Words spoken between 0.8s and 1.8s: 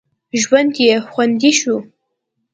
یې خوندي شو.